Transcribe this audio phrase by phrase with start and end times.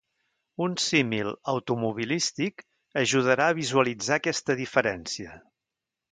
[0.63, 2.63] Un símil automobilístic
[3.01, 5.37] ajudarà a visualitzar aquesta diferència.